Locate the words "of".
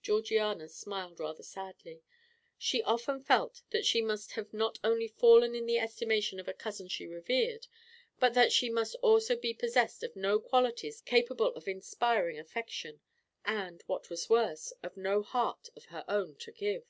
6.40-6.48, 10.02-10.16, 11.52-11.68, 14.82-14.96, 15.76-15.84